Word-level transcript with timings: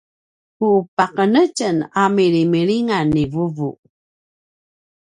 ku 0.57 0.67
paqenetjen 0.95 1.77
a 2.01 2.03
milimilingan 2.15 3.07
ni 3.15 3.23
vuvu 3.33 3.71